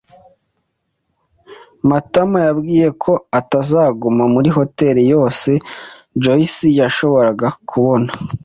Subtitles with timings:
[1.89, 5.49] Matama yambwiye ko atazaguma muri hoteri yose
[6.23, 8.09] Joyci yashoboraga kubona.